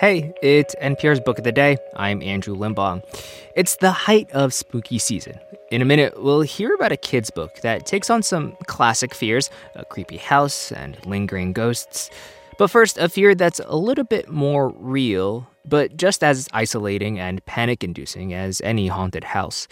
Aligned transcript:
Hey, 0.00 0.32
it's 0.40 0.74
NPR's 0.80 1.20
Book 1.20 1.36
of 1.36 1.44
the 1.44 1.52
Day. 1.52 1.76
I'm 1.94 2.22
Andrew 2.22 2.56
Limbong. 2.56 3.02
It's 3.54 3.76
the 3.76 3.90
height 3.90 4.30
of 4.30 4.54
spooky 4.54 4.98
season. 4.98 5.38
In 5.70 5.82
a 5.82 5.84
minute, 5.84 6.22
we'll 6.22 6.40
hear 6.40 6.72
about 6.74 6.90
a 6.90 6.96
kid's 6.96 7.28
book 7.28 7.56
that 7.60 7.84
takes 7.84 8.08
on 8.08 8.22
some 8.22 8.56
classic 8.66 9.14
fears 9.14 9.50
a 9.74 9.84
creepy 9.84 10.16
house 10.16 10.72
and 10.72 10.96
lingering 11.04 11.52
ghosts. 11.52 12.08
But 12.56 12.68
first, 12.68 12.96
a 12.96 13.10
fear 13.10 13.34
that's 13.34 13.60
a 13.66 13.76
little 13.76 14.04
bit 14.04 14.30
more 14.30 14.70
real, 14.78 15.46
but 15.66 15.98
just 15.98 16.24
as 16.24 16.48
isolating 16.54 17.18
and 17.18 17.44
panic 17.44 17.84
inducing 17.84 18.32
as 18.32 18.62
any 18.62 18.86
haunted 18.86 19.24
house. 19.24 19.68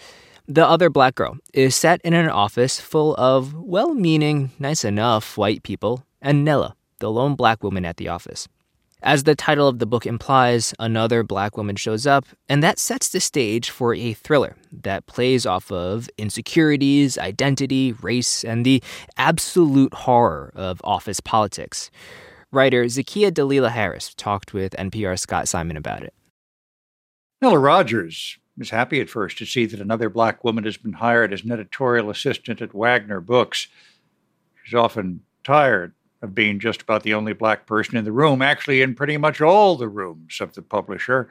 The 0.47 0.63
Other 0.63 0.91
Black 0.91 1.15
Girl 1.15 1.39
is 1.55 1.73
set 1.73 2.01
in 2.01 2.13
an 2.13 2.29
office 2.29 2.79
full 2.79 3.15
of 3.15 3.55
well 3.55 3.95
meaning, 3.95 4.51
nice 4.59 4.85
enough 4.85 5.39
white 5.39 5.63
people 5.63 6.05
and 6.21 6.45
Nella, 6.45 6.75
the 6.99 7.09
lone 7.09 7.33
black 7.33 7.63
woman 7.63 7.83
at 7.83 7.97
the 7.97 8.09
office. 8.09 8.47
As 9.01 9.23
the 9.23 9.35
title 9.35 9.69
of 9.69 9.79
the 9.79 9.85
book 9.85 10.05
implies, 10.05 10.73
another 10.77 11.23
black 11.23 11.55
woman 11.55 11.77
shows 11.77 12.05
up, 12.05 12.25
and 12.49 12.61
that 12.61 12.77
sets 12.77 13.07
the 13.07 13.21
stage 13.21 13.69
for 13.69 13.95
a 13.95 14.13
thriller 14.13 14.57
that 14.73 15.05
plays 15.05 15.45
off 15.45 15.71
of 15.71 16.09
insecurities, 16.17 17.17
identity, 17.17 17.93
race, 17.93 18.43
and 18.43 18.65
the 18.65 18.83
absolute 19.15 19.93
horror 19.93 20.51
of 20.53 20.81
office 20.83 21.21
politics. 21.21 21.89
Writer 22.51 22.85
Zakiya 22.85 23.31
Dalila 23.31 23.71
Harris 23.71 24.13
talked 24.15 24.53
with 24.53 24.73
NPR's 24.73 25.21
Scott 25.21 25.47
Simon 25.47 25.77
about 25.77 26.03
it. 26.03 26.13
Nella 27.41 27.57
Rogers 27.57 28.37
is 28.57 28.71
happy 28.71 28.99
at 28.99 29.09
first 29.09 29.37
to 29.37 29.45
see 29.45 29.65
that 29.65 29.79
another 29.79 30.09
black 30.09 30.43
woman 30.43 30.65
has 30.65 30.75
been 30.75 30.93
hired 30.93 31.31
as 31.31 31.45
an 31.45 31.53
editorial 31.53 32.09
assistant 32.09 32.61
at 32.61 32.73
Wagner 32.73 33.21
Books. 33.21 33.69
She's 34.65 34.73
often 34.73 35.21
tired 35.45 35.93
of 36.21 36.35
being 36.35 36.59
just 36.59 36.81
about 36.81 37.03
the 37.03 37.13
only 37.13 37.33
black 37.33 37.65
person 37.65 37.97
in 37.97 38.05
the 38.05 38.11
room, 38.11 38.41
actually, 38.41 38.81
in 38.81 38.95
pretty 38.95 39.17
much 39.17 39.41
all 39.41 39.75
the 39.75 39.87
rooms 39.87 40.39
of 40.41 40.53
the 40.53 40.61
publisher. 40.61 41.29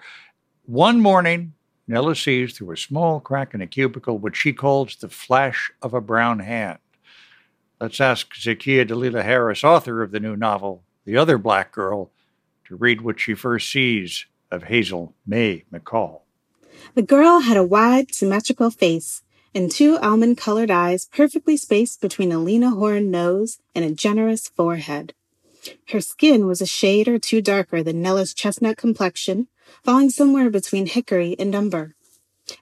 One 0.65 1.01
morning, 1.01 1.55
Nella 1.87 2.15
sees 2.15 2.53
through 2.53 2.73
a 2.73 2.77
small 2.77 3.21
crack 3.21 3.55
in 3.55 3.61
a 3.61 3.67
cubicle 3.67 4.19
what 4.19 4.37
she 4.37 4.53
calls 4.53 4.97
the 4.97 5.09
flash 5.09 5.71
of 5.83 5.95
a 5.95 6.01
brown 6.01 6.41
hand. 6.41 6.79
Let's 7.81 8.01
ask 8.01 8.35
Zakiya 8.35 8.87
Dalila 8.87 9.23
Harris, 9.23 9.63
author 9.63 10.03
of 10.03 10.11
the 10.11 10.21
new 10.21 10.37
novel, 10.37 10.83
The 11.05 11.17
Other 11.17 11.39
Black 11.39 11.73
Girl, 11.73 12.11
to 12.67 12.77
read 12.77 13.01
what 13.01 13.21
she 13.21 13.35
first 13.35 13.71
sees 13.71 14.27
of 14.51 14.65
Hazel 14.65 15.15
May 15.27 15.65
McCall. 15.73 16.23
The 16.95 17.03
girl 17.03 17.41
had 17.41 17.57
a 17.57 17.65
wide, 17.65 18.15
symmetrical 18.15 18.71
face 18.71 19.23
and 19.55 19.71
two 19.71 19.99
almond 19.99 20.39
colored 20.39 20.71
eyes 20.71 21.09
perfectly 21.13 21.57
spaced 21.57 22.01
between 22.01 22.33
a 22.33 22.39
Lena 22.39 22.71
Horne 22.71 23.11
nose 23.11 23.59
and 23.75 23.85
a 23.85 23.95
generous 23.95 24.49
forehead. 24.49 25.15
Her 25.91 26.01
skin 26.01 26.47
was 26.47 26.61
a 26.61 26.67
shade 26.67 27.09
or 27.09 27.19
two 27.19 27.41
darker 27.41 27.83
than 27.83 28.03
Nella's 28.03 28.35
chestnut 28.35 28.77
complexion, 28.77 29.49
falling 29.83 30.11
somewhere 30.11 30.51
between 30.51 30.87
hickory 30.87 31.37
and 31.39 31.55
umber. 31.55 31.95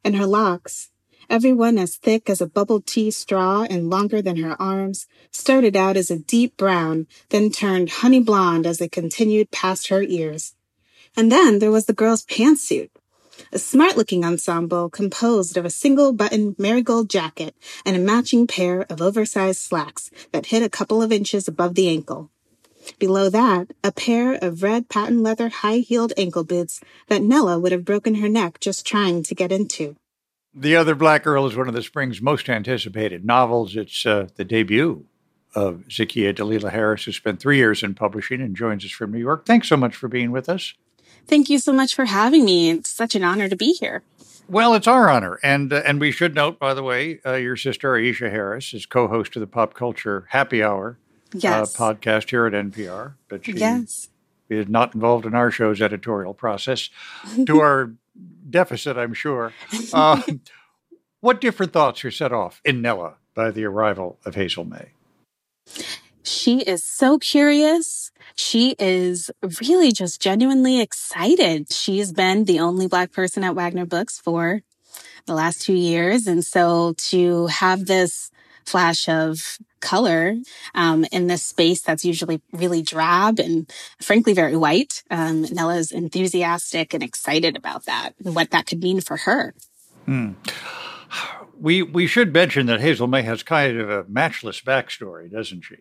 And 0.03 0.17
her 0.17 0.27
locks, 0.27 0.91
every 1.28 1.53
one 1.53 1.78
as 1.78 1.97
thick 1.97 2.28
as 2.31 2.41
a 2.41 2.47
bubble 2.47 2.81
tea 2.81 3.11
straw 3.11 3.67
and 3.69 3.91
longer 3.91 4.23
than 4.23 4.37
her 4.37 4.61
arms, 4.61 5.06
started 5.31 5.77
out 5.77 5.97
as 5.97 6.11
a 6.11 6.19
deep 6.19 6.56
brown, 6.56 7.06
then 7.28 7.50
turned 7.50 7.91
honey 7.91 8.21
blonde 8.21 8.67
as 8.67 8.78
they 8.78 8.89
continued 8.89 9.50
past 9.50 9.89
her 9.89 10.03
ears. 10.03 10.55
And 11.17 11.31
then 11.33 11.59
there 11.59 11.71
was 11.71 11.87
the 11.87 11.93
girl's 11.93 12.25
pantsuit, 12.25 12.91
a 13.53 13.59
smart 13.59 13.97
looking 13.97 14.25
ensemble 14.25 14.89
composed 14.89 15.56
of 15.56 15.65
a 15.65 15.70
single 15.70 16.12
button 16.12 16.55
marigold 16.59 17.11
jacket 17.11 17.55
and 17.84 17.97
a 17.97 18.01
matching 18.01 18.47
pair 18.47 18.83
of 18.91 19.03
oversized 19.03 19.61
slacks 19.61 20.11
that 20.33 20.47
hit 20.47 20.62
a 20.62 20.69
couple 20.69 21.03
of 21.03 21.12
inches 21.12 21.48
above 21.48 21.75
the 21.75 21.89
ankle. 21.89 22.31
Below 22.98 23.31
that, 23.31 23.73
a 23.83 23.93
pair 23.93 24.34
of 24.34 24.62
red 24.62 24.89
patent 24.89 25.23
leather 25.23 25.48
high 25.48 25.78
heeled 25.78 26.12
ankle 26.17 26.45
boots 26.45 26.81
that 27.09 27.23
Nella 27.23 27.59
would 27.59 27.73
have 27.73 27.84
broken 27.84 28.17
her 28.17 28.28
neck 28.28 28.61
just 28.61 28.87
trying 28.87 29.23
to 29.25 29.34
get 29.34 29.53
into. 29.53 29.97
The 30.55 30.77
Other 30.77 30.95
Black 30.95 31.25
Girl 31.25 31.47
is 31.47 31.56
one 31.56 31.69
of 31.69 31.75
the 31.75 31.83
spring's 31.83 32.22
most 32.22 32.49
anticipated 32.49 33.25
novels. 33.25 33.77
It's 33.77 34.06
uh, 34.06 34.28
the 34.37 34.44
debut 34.44 35.05
of 35.55 35.84
Zakiya 35.88 36.34
Dalila 36.34 36.71
Harris, 36.71 37.05
who 37.05 37.12
spent 37.12 37.41
three 37.41 37.56
years 37.56 37.82
in 37.82 37.94
publishing 37.94 38.41
and 38.41 38.56
joins 38.56 38.84
us 38.84 38.91
from 38.91 39.12
New 39.12 39.19
York. 39.19 39.47
Thanks 39.47 39.69
so 39.69 39.77
much 39.77 39.97
for 39.97 40.09
being 40.09 40.31
with 40.31 40.49
us. 40.49 40.75
Thank 41.26 41.50
you 41.50 41.59
so 41.59 41.72
much 41.72 41.94
for 41.94 42.04
having 42.04 42.44
me. 42.44 42.70
It's 42.70 42.91
such 42.91 43.14
an 43.14 43.25
honor 43.25 43.48
to 43.48 43.56
be 43.56 43.72
here. 43.72 44.03
Well, 44.48 44.75
it's 44.75 44.87
our 44.87 45.09
honor, 45.09 45.41
and 45.42 45.72
uh, 45.72 45.82
and 45.84 46.00
we 46.00 46.12
should 46.12 46.34
note, 46.34 46.60
by 46.60 46.72
the 46.72 46.82
way, 46.82 47.19
uh, 47.26 47.34
your 47.34 47.56
sister 47.56 47.94
Aisha 47.94 48.31
Harris 48.31 48.72
is 48.72 48.87
co-host 48.87 49.34
of 49.34 49.41
the 49.41 49.47
Pop 49.48 49.75
Culture 49.75 50.26
Happy 50.31 50.62
Hour 50.62 50.98
uh, 51.34 51.38
yes. 51.38 51.81
uh, 51.81 51.92
podcast 51.92 52.31
here 52.31 52.47
at 52.47 52.53
NPR, 52.53 53.14
but 53.28 53.44
she 53.44 53.53
yes. 53.53 54.09
is 54.48 54.69
not 54.69 54.94
involved 54.94 55.26
in 55.26 55.34
our 55.34 55.50
show's 55.50 55.82
editorial 55.82 56.32
process, 56.32 56.91
to 57.44 57.58
our 57.60 57.93
deficit, 58.48 58.97
I'm 58.97 59.14
sure. 59.14 59.53
Uh, 59.93 60.22
what 61.20 61.41
different 61.41 61.72
thoughts 61.72 62.04
are 62.04 62.12
set 62.12 62.32
off 62.32 62.60
in 62.64 62.81
Nella 62.81 63.14
by 63.34 63.50
the 63.50 63.64
arrival 63.64 64.20
of 64.25 64.37
Hazel 64.37 64.64
May? 64.64 64.93
She 66.22 66.60
is 66.60 66.84
so 66.84 67.19
curious. 67.19 68.12
She 68.37 68.77
is 68.79 69.31
really 69.61 69.93
just 69.93 70.21
genuinely 70.21 70.81
excited. 70.81 71.73
She's 71.73 72.13
been 72.13 72.45
the 72.45 72.61
only 72.61 72.87
Black 72.87 73.13
person 73.13 73.43
at 73.43 73.55
Wagner 73.55 73.87
Books 73.87 74.21
for 74.21 74.61
the 75.25 75.35
last 75.35 75.63
two 75.63 75.75
years. 75.75 76.27
And 76.27 76.45
so 76.45 76.95
to 77.09 77.47
have 77.47 77.87
this 77.87 78.31
flash 78.65 79.09
of 79.09 79.59
color 79.81 80.35
um, 80.75 81.07
in 81.13 81.29
this 81.29 81.43
space 81.43 81.81
that's 81.81 82.05
usually 82.05 82.41
really 82.53 82.83
drab 82.83 83.39
and 83.39 83.71
frankly 84.01 84.35
very 84.35 84.57
white, 84.57 85.03
um, 85.11 85.43
Nella 85.51 85.77
is 85.77 85.93
enthusiastic 85.93 86.93
and 86.93 87.03
excited 87.03 87.57
about 87.57 87.87
that 87.87 88.13
and 88.25 88.35
what 88.35 88.51
that 88.51 88.67
could 88.67 88.83
mean 88.83 89.01
for 89.01 89.17
her. 89.19 89.55
Hmm. 90.05 90.33
We 91.66 91.82
we 91.82 92.06
should 92.06 92.32
mention 92.32 92.66
that 92.66 92.81
Hazel 92.81 93.09
May 93.09 93.22
has 93.22 93.43
kind 93.43 93.81
of 93.81 93.91
a 93.91 94.04
matchless 94.09 94.60
backstory, 94.60 95.28
doesn't 95.28 95.62
she? 95.62 95.75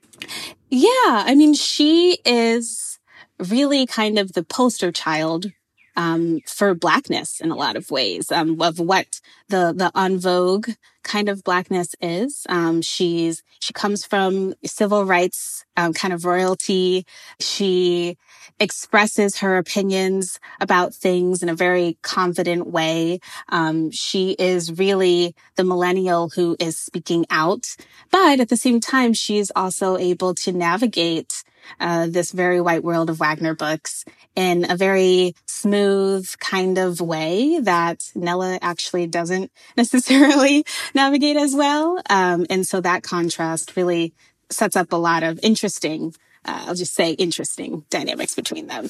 Yeah, 0.72 0.90
I 1.28 1.36
mean, 1.36 1.54
she 1.54 2.18
is 2.26 2.98
really 3.38 3.86
kind 3.86 4.18
of 4.18 4.34
the 4.34 4.42
poster 4.42 4.92
child 4.92 5.52
um, 5.96 6.42
for 6.48 6.74
blackness 6.74 7.40
in 7.40 7.52
a 7.52 7.56
lot 7.56 7.76
of 7.76 7.92
ways 7.92 8.32
um, 8.32 8.62
of 8.62 8.80
what 8.80 9.22
the 9.50 9.74
the 9.76 9.92
en 9.98 10.18
vogue 10.18 10.70
kind 11.04 11.30
of 11.30 11.44
blackness 11.44 11.96
is. 12.02 12.46
Um, 12.50 12.82
she's 12.82 13.44
she 13.60 13.74
comes 13.74 14.06
from 14.06 14.54
civil 14.66 15.06
rights 15.06 15.66
um, 15.78 15.94
kind 15.94 16.14
of 16.14 16.26
royalty. 16.26 17.06
She 17.40 18.18
expresses 18.60 19.40
her 19.40 19.58
opinions 19.58 20.40
about 20.60 20.94
things 20.94 21.44
in 21.44 21.50
a 21.50 21.56
very 21.56 21.98
confident 22.02 22.68
way. 22.68 23.20
Um, 23.50 23.92
she 23.92 24.32
is 24.32 24.72
really 24.72 25.36
the 25.56 25.64
millennial 25.64 26.30
who 26.30 26.56
is 26.60 26.78
speaking 26.78 27.26
out, 27.30 27.76
but 28.12 28.40
at 28.40 28.50
the 28.50 28.58
same 28.58 28.80
time, 28.80 29.14
she's 29.14 29.52
also 29.56 29.98
able 29.98 30.34
to 30.36 30.52
navigate 30.52 31.44
uh, 31.80 32.08
this 32.08 32.32
very 32.32 32.62
white 32.62 32.84
world 32.84 33.10
of 33.10 33.20
Wagner 33.20 33.56
books 33.56 34.06
in 34.36 34.70
a 34.70 34.76
very 34.76 35.36
smooth 35.46 36.28
kind 36.40 36.78
of 36.78 37.02
way 37.02 37.60
that 37.60 38.12
Nella 38.16 38.60
actually 38.62 39.08
doesn't 39.08 39.52
necessarily 39.78 40.66
navigate 40.94 41.38
as 41.38 41.56
well. 41.56 42.02
Um, 42.10 42.46
and 42.50 42.68
so 42.68 42.82
that 42.82 43.04
contrast 43.04 43.76
really 43.76 44.14
sets 44.50 44.76
up 44.76 44.92
a 44.92 44.98
lot 44.98 45.24
of 45.24 45.40
interesting, 45.42 46.14
uh, 46.46 46.66
I'll 46.68 46.76
just 46.76 46.94
say 46.94 47.12
interesting 47.12 47.86
dynamics 47.90 48.36
between 48.36 48.68
them. 48.68 48.90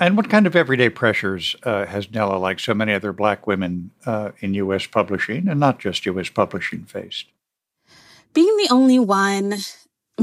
And 0.00 0.16
what 0.16 0.30
kind 0.30 0.46
of 0.46 0.56
everyday 0.56 0.88
pressures 0.88 1.54
uh, 1.62 1.86
has 1.86 2.10
Nella, 2.10 2.36
like 2.36 2.58
so 2.58 2.74
many 2.74 2.92
other 2.92 3.12
black 3.12 3.46
women 3.46 3.90
uh, 4.06 4.30
in 4.40 4.54
U.S. 4.54 4.86
publishing, 4.86 5.48
and 5.48 5.60
not 5.60 5.78
just 5.78 6.06
U.S. 6.06 6.30
publishing, 6.30 6.84
faced? 6.84 7.26
Being 8.32 8.56
the 8.56 8.68
only 8.70 8.98
one 8.98 9.56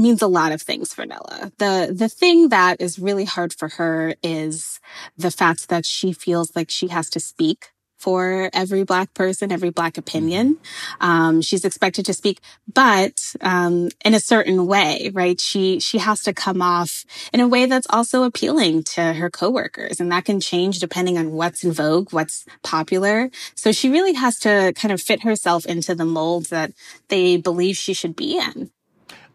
means 0.00 0.22
a 0.22 0.26
lot 0.26 0.52
of 0.52 0.62
things 0.62 0.92
for 0.94 1.06
Nella. 1.06 1.52
The 1.58 1.92
the 1.96 2.08
thing 2.08 2.48
that 2.48 2.80
is 2.80 2.98
really 2.98 3.24
hard 3.24 3.52
for 3.52 3.68
her 3.68 4.14
is 4.22 4.80
the 5.16 5.30
fact 5.30 5.68
that 5.68 5.84
she 5.86 6.12
feels 6.12 6.54
like 6.56 6.70
she 6.70 6.88
has 6.88 7.10
to 7.10 7.20
speak 7.20 7.70
for 8.00 8.48
every 8.54 8.82
black 8.82 9.12
person, 9.12 9.52
every 9.52 9.68
black 9.68 9.98
opinion. 9.98 10.56
Um, 11.02 11.42
she's 11.42 11.66
expected 11.66 12.06
to 12.06 12.14
speak, 12.14 12.40
but 12.72 13.34
um, 13.42 13.90
in 14.04 14.14
a 14.14 14.20
certain 14.20 14.66
way, 14.66 15.10
right? 15.12 15.38
She 15.38 15.80
she 15.80 15.98
has 15.98 16.22
to 16.22 16.32
come 16.32 16.62
off 16.62 17.04
in 17.32 17.40
a 17.40 17.48
way 17.48 17.66
that's 17.66 17.86
also 17.90 18.22
appealing 18.22 18.84
to 18.94 19.12
her 19.12 19.28
coworkers, 19.28 20.00
and 20.00 20.10
that 20.10 20.24
can 20.24 20.40
change 20.40 20.78
depending 20.78 21.18
on 21.18 21.32
what's 21.32 21.62
in 21.62 21.72
vogue, 21.72 22.12
what's 22.12 22.46
popular. 22.62 23.30
So 23.54 23.70
she 23.70 23.90
really 23.90 24.14
has 24.14 24.38
to 24.40 24.72
kind 24.74 24.92
of 24.92 25.00
fit 25.00 25.22
herself 25.22 25.66
into 25.66 25.94
the 25.94 26.06
mold 26.06 26.46
that 26.46 26.72
they 27.08 27.36
believe 27.36 27.76
she 27.76 27.92
should 27.92 28.16
be 28.16 28.38
in. 28.38 28.70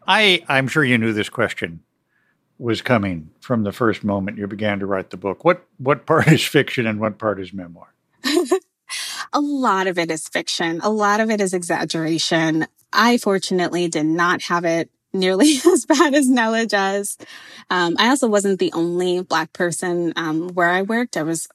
I, 0.07 0.43
I'm 0.47 0.67
sure 0.67 0.83
you 0.83 0.97
knew 0.97 1.13
this 1.13 1.29
question 1.29 1.81
was 2.57 2.81
coming 2.81 3.31
from 3.41 3.63
the 3.63 3.71
first 3.71 4.03
moment 4.03 4.37
you 4.37 4.47
began 4.47 4.79
to 4.79 4.85
write 4.85 5.09
the 5.09 5.17
book. 5.17 5.43
What 5.43 5.65
what 5.77 6.05
part 6.05 6.27
is 6.31 6.43
fiction 6.43 6.87
and 6.87 6.99
what 6.99 7.17
part 7.17 7.39
is 7.39 7.53
memoir? 7.53 7.93
a 9.33 9.39
lot 9.39 9.87
of 9.87 9.97
it 9.97 10.09
is 10.11 10.27
fiction. 10.27 10.79
A 10.81 10.89
lot 10.89 11.19
of 11.19 11.29
it 11.29 11.41
is 11.41 11.53
exaggeration. 11.53 12.67
I 12.93 13.17
fortunately 13.17 13.87
did 13.89 14.05
not 14.05 14.43
have 14.43 14.63
it 14.63 14.89
nearly 15.13 15.55
as 15.65 15.85
bad 15.85 16.13
as 16.13 16.29
Nella 16.29 16.65
does. 16.65 17.17
Um, 17.69 17.95
I 17.97 18.09
also 18.09 18.27
wasn't 18.27 18.59
the 18.59 18.73
only 18.73 19.21
Black 19.23 19.53
person 19.53 20.13
um, 20.15 20.49
where 20.49 20.69
I 20.69 20.81
worked. 20.81 21.17
I 21.17 21.23
was 21.23 21.47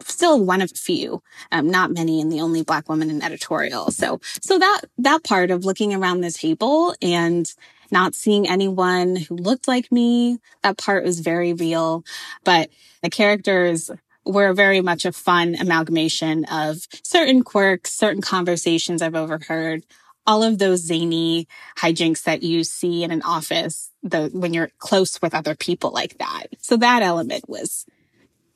still 0.00 0.44
one 0.44 0.60
of 0.60 0.72
a 0.72 0.78
few, 0.78 1.22
um, 1.52 1.70
not 1.70 1.92
many, 1.92 2.20
and 2.20 2.32
the 2.32 2.40
only 2.40 2.62
Black 2.62 2.88
woman 2.88 3.10
in 3.10 3.22
editorial. 3.22 3.90
So, 3.90 4.20
so 4.40 4.58
that 4.58 4.82
that 4.98 5.24
part 5.24 5.50
of 5.50 5.64
looking 5.64 5.94
around 5.94 6.20
the 6.20 6.32
table 6.32 6.94
and 7.00 7.52
not 7.92 8.14
seeing 8.14 8.48
anyone 8.48 9.16
who 9.16 9.36
looked 9.36 9.68
like 9.68 9.92
me, 9.92 10.38
that 10.62 10.78
part 10.78 11.04
was 11.04 11.20
very 11.20 11.52
real. 11.52 12.04
But 12.44 12.70
the 13.02 13.10
characters 13.10 13.90
were 14.24 14.52
very 14.52 14.80
much 14.80 15.04
a 15.04 15.12
fun 15.12 15.54
amalgamation 15.54 16.44
of 16.46 16.86
certain 17.02 17.42
quirks, 17.42 17.92
certain 17.92 18.22
conversations 18.22 19.02
I've 19.02 19.14
overheard, 19.14 19.84
all 20.26 20.42
of 20.42 20.58
those 20.58 20.80
zany 20.80 21.48
hijinks 21.78 22.22
that 22.24 22.42
you 22.42 22.64
see 22.64 23.02
in 23.02 23.10
an 23.10 23.22
office 23.22 23.90
the 24.02 24.30
when 24.32 24.54
you're 24.54 24.70
close 24.78 25.20
with 25.20 25.34
other 25.34 25.54
people 25.54 25.90
like 25.90 26.18
that. 26.18 26.46
So 26.60 26.76
that 26.76 27.02
element 27.02 27.48
was 27.48 27.86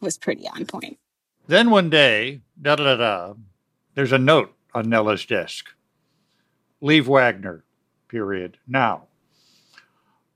was 0.01 0.19
pretty 0.19 0.49
on 0.49 0.67
point. 0.67 0.99
Then 1.49 1.71
one 1.71 1.91
day, 1.91 2.43
da 2.61 2.77
da 2.77 2.97
da, 2.97 3.35
there's 3.95 4.13
a 4.13 4.19
note 4.19 4.55
on 4.75 4.89
Nella's 4.89 5.25
desk. 5.25 5.71
Leave 6.81 7.09
Wagner, 7.09 7.65
period. 8.09 8.59
Now. 8.67 9.05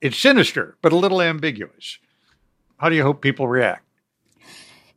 It's 0.00 0.18
sinister, 0.18 0.76
but 0.82 0.92
a 0.92 0.96
little 0.96 1.20
ambiguous. 1.20 1.98
How 2.78 2.88
do 2.88 2.96
you 2.96 3.02
hope 3.02 3.20
people 3.20 3.48
react? 3.48 3.84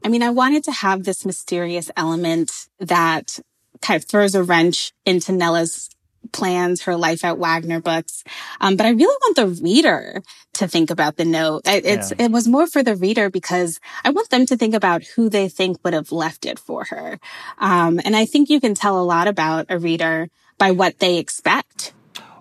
I 0.05 0.09
mean, 0.09 0.23
I 0.23 0.29
wanted 0.29 0.63
to 0.65 0.71
have 0.71 1.03
this 1.03 1.25
mysterious 1.25 1.89
element 1.95 2.67
that 2.79 3.39
kind 3.81 4.01
of 4.01 4.07
throws 4.07 4.35
a 4.35 4.44
wrench 4.44 4.94
into 5.05 5.31
Nella's 5.31 5.89
plans, 6.31 6.83
her 6.83 6.95
life 6.95 7.23
at 7.25 7.38
Wagner 7.38 7.81
Books. 7.81 8.23
Um, 8.61 8.77
but 8.77 8.85
I 8.85 8.89
really 8.89 9.05
want 9.21 9.35
the 9.35 9.47
reader 9.63 10.21
to 10.53 10.67
think 10.67 10.89
about 10.89 11.17
the 11.17 11.25
note. 11.25 11.63
It's, 11.65 12.11
yeah. 12.11 12.25
it 12.25 12.31
was 12.31 12.47
more 12.47 12.67
for 12.67 12.83
the 12.83 12.95
reader 12.95 13.29
because 13.29 13.79
I 14.03 14.11
want 14.11 14.29
them 14.29 14.45
to 14.45 14.57
think 14.57 14.73
about 14.73 15.03
who 15.03 15.29
they 15.29 15.50
think 15.50 15.77
would 15.83 15.94
have 15.94 16.11
left 16.11 16.45
it 16.45 16.59
for 16.59 16.85
her. 16.85 17.19
Um, 17.57 18.00
and 18.05 18.15
I 18.15 18.25
think 18.25 18.50
you 18.50 18.61
can 18.61 18.73
tell 18.73 19.00
a 19.00 19.03
lot 19.03 19.27
about 19.27 19.65
a 19.69 19.77
reader 19.77 20.29
by 20.57 20.71
what 20.71 21.00
they 21.00 21.17
expect 21.17 21.94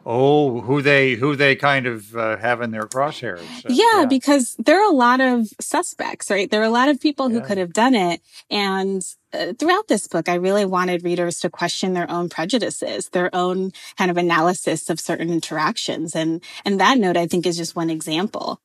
Oh, 0.04 0.60
who 0.62 0.82
they 0.82 1.14
who 1.14 1.36
they 1.36 1.54
kind 1.54 1.86
of 1.86 2.16
uh, 2.16 2.36
have 2.36 2.60
in 2.60 2.72
their 2.72 2.86
crosshairs. 2.86 3.38
Uh, 3.64 3.68
yeah, 3.68 4.00
yeah, 4.00 4.06
because 4.06 4.56
there 4.58 4.82
are 4.82 4.90
a 4.90 4.94
lot 4.94 5.20
of 5.20 5.46
suspects, 5.60 6.28
right? 6.28 6.50
There 6.50 6.60
are 6.60 6.64
a 6.64 6.70
lot 6.70 6.88
of 6.88 7.00
people 7.00 7.28
who 7.28 7.36
yeah. 7.36 7.44
could 7.44 7.58
have 7.58 7.72
done 7.72 7.94
it, 7.94 8.20
and 8.50 9.02
uh, 9.32 9.52
throughout 9.56 9.86
this 9.86 10.08
book, 10.08 10.28
I 10.28 10.34
really 10.34 10.64
wanted 10.64 11.04
readers 11.04 11.38
to 11.40 11.50
question 11.50 11.92
their 11.92 12.10
own 12.10 12.28
prejudices, 12.28 13.10
their 13.10 13.32
own 13.32 13.70
kind 13.96 14.10
of 14.10 14.16
analysis 14.16 14.90
of 14.90 14.98
certain 14.98 15.30
interactions, 15.30 16.16
and 16.16 16.42
and 16.64 16.80
that 16.80 16.98
note 16.98 17.16
I 17.16 17.28
think 17.28 17.46
is 17.46 17.56
just 17.56 17.76
one 17.76 17.90
example. 17.90 18.60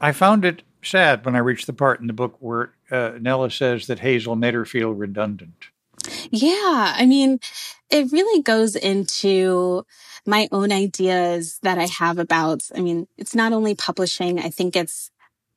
I 0.00 0.10
found 0.10 0.44
it 0.44 0.62
sad 0.82 1.24
when 1.24 1.36
I 1.36 1.40
reached 1.40 1.66
the 1.66 1.72
part 1.72 2.00
in 2.00 2.08
the 2.08 2.12
book 2.12 2.36
where 2.40 2.72
uh, 2.90 3.12
Nella 3.20 3.50
says 3.50 3.86
that 3.86 4.00
Hazel 4.00 4.36
made 4.36 4.54
her 4.54 4.64
feel 4.64 4.92
redundant. 4.92 5.68
Yeah, 6.30 6.94
I 6.96 7.06
mean, 7.06 7.40
it 7.90 8.12
really 8.12 8.42
goes 8.42 8.76
into 8.76 9.84
my 10.26 10.48
own 10.52 10.72
ideas 10.72 11.58
that 11.62 11.78
I 11.78 11.86
have 11.86 12.18
about, 12.18 12.62
I 12.74 12.80
mean, 12.80 13.06
it's 13.16 13.34
not 13.34 13.52
only 13.52 13.74
publishing. 13.74 14.38
I 14.38 14.50
think 14.50 14.76
it's 14.76 15.10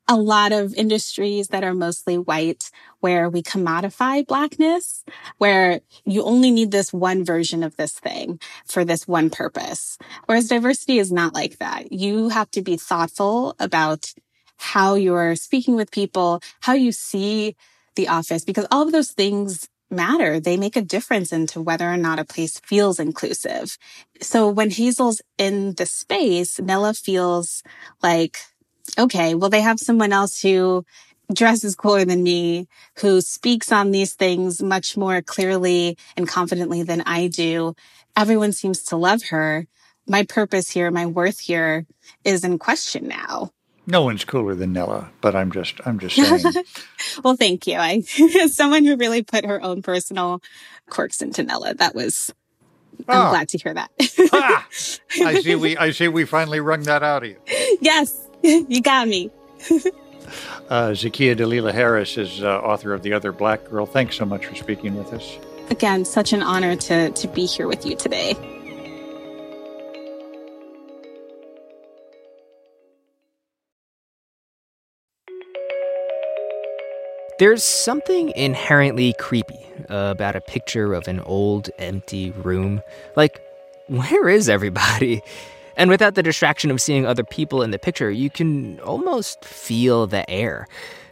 a 0.08 0.18
lot 0.18 0.52
of 0.52 0.74
industries 0.74 1.50
that 1.50 1.64
are 1.64 1.76
mostly 1.76 2.18
white 2.18 2.72
where 3.00 3.30
we 3.30 3.44
commodify 3.44 4.26
blackness, 4.26 5.04
where 5.38 5.82
you 6.04 6.24
only 6.24 6.50
need 6.50 6.72
this 6.72 6.92
one 6.92 7.24
version 7.24 7.62
of 7.64 7.78
this 7.78 7.94
thing 7.94 8.40
for 8.66 8.84
this 8.84 9.08
one 9.08 9.30
purpose. 9.30 10.00
Whereas 10.26 10.48
diversity 10.48 10.98
is 10.98 11.12
not 11.12 11.36
like 11.36 11.60
that. 11.60 11.92
You 11.92 12.30
have 12.30 12.50
to 12.52 12.64
be 12.64 12.76
thoughtful 12.76 13.56
about 13.60 14.14
how 14.58 14.96
you're 14.96 15.36
speaking 15.36 15.76
with 15.76 15.92
people, 15.92 16.42
how 16.62 16.74
you 16.74 16.92
see 16.92 17.56
the 17.96 18.08
office, 18.08 18.44
because 18.44 18.66
all 18.72 18.82
of 18.82 18.92
those 18.92 19.12
things 19.12 19.70
matter. 19.92 20.40
They 20.40 20.58
make 20.58 20.76
a 20.76 20.82
difference 20.82 21.32
into 21.32 21.62
whether 21.62 21.90
or 21.90 21.98
not 21.98 22.20
a 22.20 22.26
place 22.26 22.60
feels 22.60 23.00
inclusive. 23.00 23.78
So 24.22 24.50
when 24.50 24.72
Hazel's 24.72 25.22
in 25.38 25.74
the 25.76 25.86
space, 25.86 26.60
Nella 26.60 26.94
feels 26.94 27.64
like, 28.02 28.38
okay, 28.98 29.36
well, 29.36 29.50
they 29.50 29.62
have 29.62 29.80
someone 29.80 30.14
else 30.14 30.42
who 30.42 30.86
dresses 31.34 31.76
cooler 31.76 32.06
than 32.06 32.24
me, 32.24 32.68
who 33.00 33.22
speaks 33.22 33.72
on 33.72 33.92
these 33.92 34.14
things 34.14 34.62
much 34.62 34.98
more 34.98 35.22
clearly 35.22 35.98
and 36.18 36.28
confidently 36.28 36.84
than 36.84 37.02
I 37.02 37.28
do. 37.28 37.76
Everyone 38.18 38.52
seems 38.52 38.84
to 38.86 38.98
love 38.98 39.24
her. 39.30 39.68
My 40.08 40.24
purpose 40.24 40.72
here, 40.72 40.90
my 40.90 41.06
worth 41.06 41.40
here 41.40 41.86
is 42.24 42.44
in 42.44 42.58
question 42.58 43.08
now 43.08 43.52
no 43.90 44.04
one's 44.04 44.24
cooler 44.24 44.56
than 44.56 44.72
Nella, 44.72 45.10
but 45.20 45.36
I'm 45.36 45.52
just 45.52 45.82
I'm 45.86 46.00
just 46.00 46.16
saying. 46.16 46.64
well, 47.24 47.36
thank 47.36 47.68
you. 47.68 47.76
I 47.76 48.04
as 48.42 48.56
someone 48.56 48.86
who 48.86 48.96
really 48.96 49.24
put 49.24 49.46
her 49.46 49.62
own 49.62 49.82
personal 49.82 50.42
quirks 50.90 51.22
into 51.22 51.44
Nella, 51.44 51.74
that 51.74 51.96
was 51.96 52.32
I'm 53.08 53.28
oh. 53.28 53.30
glad 53.32 53.50
to 53.50 53.58
hear 53.58 53.74
that. 53.74 53.92
ah, 54.32 54.68
I 55.22 55.42
see 55.42 55.56
we 55.56 55.76
I 55.86 55.92
see 55.92 56.08
we 56.08 56.26
finally 56.26 56.60
wrung 56.60 56.84
that 56.84 57.04
out 57.04 57.24
of 57.24 57.30
you. 57.30 57.38
Yes, 57.82 58.28
you 58.44 58.82
got 58.82 59.08
me. 59.08 59.32
uh, 60.70 60.92
Zakiya 60.92 61.36
Dalila 61.36 61.74
Harris 61.74 62.18
is 62.18 62.44
uh, 62.44 62.60
author 62.60 62.94
of 62.94 63.02
The 63.02 63.14
Other 63.14 63.32
Black 63.32 63.70
Girl. 63.70 63.86
Thanks 63.86 64.16
so 64.16 64.26
much 64.26 64.46
for 64.46 64.56
speaking 64.56 64.96
with 64.96 65.12
us. 65.14 65.38
Again, 65.72 66.06
such 66.06 66.32
an 66.32 66.44
honor 66.44 66.76
to 66.76 67.10
to 67.10 67.28
be 67.28 67.46
here 67.46 67.68
with 67.68 67.86
you 67.86 67.96
today. 67.96 68.36
There's 77.40 77.64
something 77.64 78.34
inherently 78.36 79.14
creepy 79.18 79.66
about 79.88 80.36
a 80.36 80.42
picture 80.42 80.94
of 80.94 81.08
an 81.08 81.22
old, 81.22 81.70
empty 81.80 82.32
room. 82.32 82.82
Like, 83.16 83.40
where 83.88 84.28
is 84.28 84.50
everybody? 84.50 85.22
And 85.78 85.90
without 85.90 86.16
the 86.16 86.22
distraction 86.22 86.70
of 86.70 86.82
seeing 86.82 87.06
other 87.06 87.24
people 87.24 87.62
in 87.62 87.72
the 87.72 87.80
picture, 87.80 88.12
you 88.12 88.30
can 88.30 88.78
almost 88.82 89.46
feel 89.46 90.06
the 90.06 90.30
air. 90.30 90.68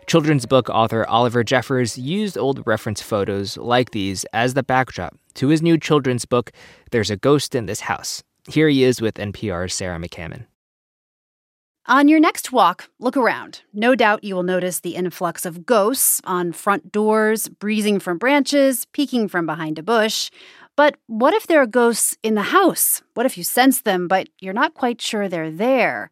Children's 0.06 0.46
book 0.46 0.68
author 0.70 1.06
Oliver 1.06 1.46
Jeffers 1.46 1.98
used 1.98 2.38
old 2.38 2.62
reference 2.68 3.02
photos 3.02 3.56
like 3.56 3.92
these 3.92 4.26
as 4.34 4.54
the 4.54 4.64
backdrop 4.64 5.18
to 5.36 5.48
his 5.48 5.62
new 5.62 5.78
children's 5.78 6.26
book, 6.26 6.52
There's 6.92 7.10
a 7.10 7.16
Ghost 7.16 7.56
in 7.56 7.68
This 7.68 7.80
House. 7.80 8.22
Here 8.50 8.68
he 8.68 8.84
is 8.84 9.00
with 9.00 9.14
NPR's 9.14 9.74
Sarah 9.74 9.98
McCammon. 9.98 10.48
On 11.90 12.10
your 12.10 12.20
next 12.20 12.52
walk, 12.52 12.90
look 13.00 13.16
around. 13.16 13.62
No 13.72 13.96
doubt 13.96 14.26
you 14.26 14.36
will 14.36 14.44
notice 14.44 14.82
the 14.82 14.96
influx 14.96 15.46
of 15.46 15.66
ghosts 15.66 16.20
on 16.26 16.52
front 16.52 16.92
doors, 16.92 17.48
breezing 17.48 18.02
from 18.02 18.18
branches, 18.18 18.84
peeking 18.92 19.30
from 19.30 19.46
behind 19.46 19.80
a 19.80 19.84
bush. 19.84 20.30
But 20.76 20.98
what 21.08 21.34
if 21.34 21.48
there 21.48 21.62
are 21.62 21.66
ghosts 21.66 22.18
in 22.24 22.36
the 22.36 22.42
house? 22.42 23.02
What 23.14 23.26
if 23.26 23.38
you 23.38 23.46
sense 23.46 23.84
them, 23.84 24.10
but 24.10 24.28
you're 24.42 24.52
not 24.52 24.74
quite 24.74 25.02
sure 25.02 25.30
they're 25.30 25.50
there? 25.50 26.10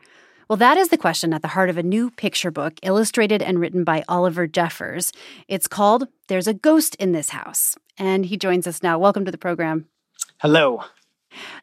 Well, 0.47 0.55
that 0.55 0.77
is 0.77 0.87
the 0.87 0.97
question 0.97 1.33
at 1.33 1.41
the 1.41 1.49
heart 1.49 1.69
of 1.69 1.77
a 1.77 1.83
new 1.83 2.09
picture 2.09 2.51
book 2.51 2.75
illustrated 2.81 3.41
and 3.41 3.59
written 3.59 3.83
by 3.83 4.05
Oliver 4.07 4.47
Jeffers. 4.47 5.11
It's 5.49 5.67
called 5.67 6.07
There's 6.29 6.47
a 6.47 6.53
Ghost 6.53 6.95
in 7.01 7.11
This 7.11 7.31
House. 7.31 7.75
And 7.97 8.25
he 8.25 8.37
joins 8.37 8.65
us 8.65 8.81
now. 8.81 8.97
Welcome 8.97 9.25
to 9.25 9.31
the 9.31 9.37
program. 9.37 9.89
Hello. 10.37 10.85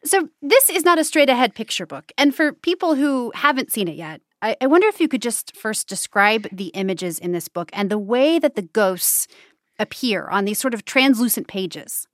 So, 0.03 0.29
this 0.41 0.69
is 0.69 0.83
not 0.83 0.99
a 0.99 1.03
straight 1.03 1.29
ahead 1.29 1.55
picture 1.55 1.85
book. 1.85 2.11
And 2.17 2.33
for 2.33 2.53
people 2.53 2.95
who 2.95 3.31
haven't 3.35 3.71
seen 3.71 3.87
it 3.87 3.95
yet, 3.95 4.21
I, 4.41 4.55
I 4.61 4.67
wonder 4.67 4.87
if 4.87 4.99
you 4.99 5.07
could 5.07 5.21
just 5.21 5.55
first 5.55 5.87
describe 5.87 6.47
the 6.51 6.67
images 6.67 7.19
in 7.19 7.31
this 7.31 7.47
book 7.47 7.69
and 7.73 7.89
the 7.89 7.97
way 7.97 8.39
that 8.39 8.55
the 8.55 8.61
ghosts 8.61 9.27
appear 9.79 10.27
on 10.27 10.45
these 10.45 10.59
sort 10.59 10.73
of 10.73 10.85
translucent 10.85 11.47
pages. 11.47 12.07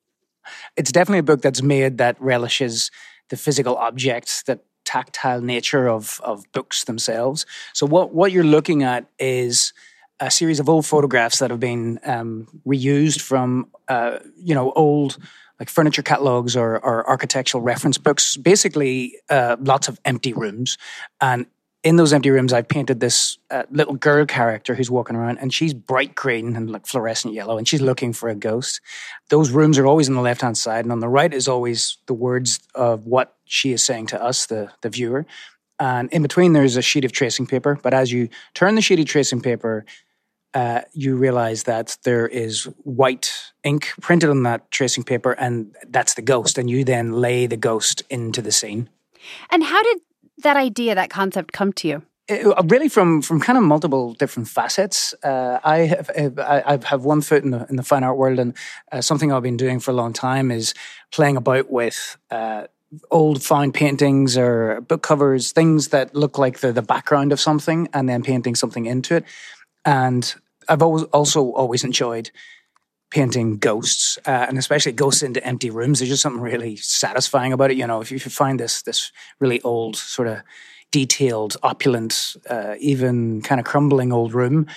It's 0.77 0.91
definitely 0.91 1.19
a 1.19 1.23
book 1.23 1.41
that's 1.41 1.61
made 1.61 1.97
that 1.97 2.19
relishes 2.21 2.91
the 3.29 3.37
physical 3.37 3.75
objects, 3.75 4.43
the 4.43 4.59
tactile 4.85 5.41
nature 5.41 5.87
of, 5.87 6.19
of 6.23 6.51
books 6.51 6.85
themselves. 6.85 7.45
So, 7.73 7.85
what, 7.85 8.13
what 8.13 8.31
you're 8.31 8.43
looking 8.43 8.83
at 8.83 9.05
is 9.19 9.73
a 10.19 10.31
series 10.31 10.59
of 10.59 10.67
old 10.67 10.85
photographs 10.85 11.39
that 11.39 11.49
have 11.49 11.59
been 11.59 11.99
um, 12.03 12.47
reused 12.65 13.21
from, 13.21 13.67
uh, 13.87 14.19
you 14.35 14.53
know, 14.53 14.71
old 14.71 15.17
like 15.59 15.69
furniture 15.69 16.01
catalogs 16.01 16.55
or, 16.55 16.79
or 16.79 17.07
architectural 17.07 17.61
reference 17.61 17.97
books, 17.97 18.37
basically 18.37 19.15
uh, 19.29 19.57
lots 19.59 19.87
of 19.87 19.99
empty 20.05 20.33
rooms. 20.33 20.77
And 21.19 21.45
in 21.83 21.95
those 21.95 22.11
empty 22.11 22.29
rooms, 22.29 22.51
I've 22.51 22.67
painted 22.67 22.99
this 22.99 23.37
uh, 23.51 23.63
little 23.69 23.95
girl 23.95 24.25
character 24.25 24.75
who's 24.75 24.91
walking 24.91 25.15
around, 25.15 25.37
and 25.37 25.53
she's 25.53 25.73
bright 25.73 26.13
green 26.13 26.55
and 26.55 26.69
like 26.69 26.85
fluorescent 26.85 27.33
yellow, 27.33 27.57
and 27.57 27.67
she's 27.67 27.81
looking 27.81 28.11
for 28.11 28.27
a 28.27 28.35
ghost. 28.35 28.81
Those 29.29 29.51
rooms 29.51 29.77
are 29.77 29.85
always 29.85 30.09
on 30.09 30.15
the 30.15 30.21
left 30.21 30.41
hand 30.41 30.57
side, 30.57 30.83
and 30.83 30.91
on 30.91 30.99
the 30.99 31.07
right 31.07 31.33
is 31.33 31.47
always 31.47 31.97
the 32.07 32.13
words 32.13 32.59
of 32.75 33.05
what 33.05 33.35
she 33.45 33.71
is 33.71 33.81
saying 33.81 34.07
to 34.07 34.21
us, 34.21 34.45
the 34.47 34.71
the 34.81 34.89
viewer. 34.89 35.25
And 35.79 36.11
in 36.11 36.21
between, 36.21 36.51
there's 36.51 36.75
a 36.75 36.81
sheet 36.81 37.05
of 37.05 37.13
tracing 37.13 37.47
paper. 37.47 37.79
But 37.81 37.93
as 37.93 38.11
you 38.11 38.27
turn 38.53 38.75
the 38.75 38.81
sheet 38.81 38.99
of 38.99 39.05
tracing 39.05 39.39
paper, 39.39 39.85
uh, 40.53 40.81
you 40.93 41.15
realize 41.15 41.63
that 41.63 41.97
there 42.03 42.27
is 42.27 42.63
white 42.83 43.33
ink 43.63 43.89
printed 44.01 44.29
on 44.29 44.43
that 44.43 44.69
tracing 44.71 45.03
paper, 45.03 45.33
and 45.33 45.75
that's 45.87 46.15
the 46.15 46.21
ghost. 46.21 46.57
And 46.57 46.69
you 46.69 46.83
then 46.83 47.13
lay 47.13 47.47
the 47.47 47.57
ghost 47.57 48.03
into 48.09 48.41
the 48.41 48.51
scene. 48.51 48.89
And 49.49 49.63
how 49.63 49.83
did 49.83 49.99
that 50.39 50.57
idea, 50.57 50.95
that 50.95 51.09
concept 51.09 51.53
come 51.53 51.73
to 51.73 51.87
you? 51.87 52.01
It, 52.27 52.45
uh, 52.45 52.61
really, 52.67 52.89
from 52.89 53.21
from 53.21 53.39
kind 53.39 53.57
of 53.57 53.63
multiple 53.63 54.13
different 54.13 54.47
facets. 54.47 55.15
Uh, 55.23 55.59
I 55.63 55.77
have 55.79 56.11
I 56.15 56.79
have 56.85 57.03
one 57.03 57.21
foot 57.21 57.43
in 57.43 57.51
the 57.51 57.65
in 57.69 57.75
the 57.75 57.83
fine 57.83 58.03
art 58.03 58.17
world, 58.17 58.39
and 58.39 58.55
uh, 58.91 59.01
something 59.01 59.31
I've 59.31 59.43
been 59.43 59.57
doing 59.57 59.79
for 59.79 59.91
a 59.91 59.95
long 59.95 60.13
time 60.13 60.51
is 60.51 60.73
playing 61.11 61.37
about 61.37 61.71
with. 61.71 62.17
Uh, 62.31 62.67
old 63.11 63.43
fine 63.43 63.71
paintings 63.71 64.35
or 64.35 64.81
book 64.81 65.03
covers, 65.03 65.51
things 65.51 65.89
that 65.89 66.15
look 66.15 66.39
like 66.39 66.59
the 66.59 66.71
the 66.71 66.81
background 66.81 67.31
of 67.31 67.39
something, 67.39 67.87
and 67.93 68.07
then 68.07 68.23
painting 68.23 68.55
something 68.55 68.85
into 68.85 69.15
it. 69.15 69.25
And 69.85 70.33
I've 70.67 70.81
always 70.81 71.03
also 71.03 71.51
always 71.51 71.83
enjoyed 71.83 72.31
painting 73.11 73.57
ghosts, 73.57 74.19
uh, 74.25 74.45
and 74.47 74.57
especially 74.57 74.91
ghosts 74.91 75.23
into 75.23 75.43
empty 75.43 75.69
rooms. 75.69 75.99
There's 75.99 76.09
just 76.09 76.21
something 76.21 76.41
really 76.41 76.75
satisfying 76.75 77.53
about 77.53 77.71
it. 77.71 77.77
You 77.77 77.87
know, 77.87 78.01
if 78.01 78.11
you, 78.11 78.19
find 78.19 78.59
this 78.59 78.83
this 78.83 79.11
really 79.39 79.61
old 79.61 79.95
sort 79.95 80.27
of 80.27 80.41
detailed, 80.91 81.57
opulent, 81.63 82.35
uh, 82.49 82.75
even 82.79 83.41
kind 83.41 83.59
of 83.59 83.65
crumbling 83.65 84.11
old 84.11 84.33
room, 84.33 84.67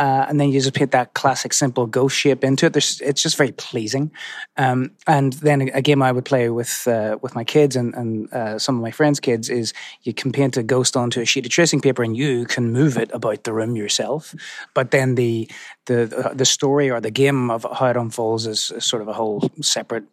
uh, 0.00 0.24
and 0.30 0.40
then 0.40 0.48
you 0.48 0.58
just 0.58 0.72
paint 0.72 0.92
that 0.92 1.12
classic 1.12 1.52
simple 1.52 1.86
ghost 1.86 2.16
shape 2.16 2.42
into 2.42 2.64
it. 2.64 2.72
There's, 2.72 3.02
it's 3.02 3.22
just 3.22 3.36
very 3.36 3.52
pleasing. 3.52 4.10
Um, 4.56 4.92
and 5.06 5.34
then 5.34 5.68
a 5.74 5.82
game 5.82 6.00
I 6.00 6.10
would 6.10 6.24
play 6.24 6.48
with 6.48 6.88
uh, 6.88 7.18
with 7.20 7.34
my 7.34 7.44
kids 7.44 7.76
and, 7.76 7.94
and 7.94 8.32
uh, 8.32 8.58
some 8.58 8.76
of 8.76 8.82
my 8.82 8.92
friends' 8.92 9.20
kids 9.20 9.50
is 9.50 9.74
you 10.04 10.14
can 10.14 10.32
paint 10.32 10.56
a 10.56 10.62
ghost 10.62 10.96
onto 10.96 11.20
a 11.20 11.26
sheet 11.26 11.44
of 11.44 11.52
tracing 11.52 11.82
paper 11.82 12.02
and 12.02 12.16
you 12.16 12.46
can 12.46 12.72
move 12.72 12.96
it 12.96 13.10
about 13.12 13.44
the 13.44 13.52
room 13.52 13.76
yourself. 13.76 14.34
But 14.72 14.90
then 14.90 15.16
the 15.16 15.50
the 15.84 16.32
the 16.34 16.46
story 16.46 16.90
or 16.90 17.02
the 17.02 17.10
game 17.10 17.50
of 17.50 17.66
how 17.70 17.90
it 17.90 17.96
unfolds 17.98 18.46
is, 18.46 18.70
is 18.70 18.86
sort 18.86 19.02
of 19.02 19.08
a 19.08 19.12
whole 19.12 19.50
separate 19.60 20.04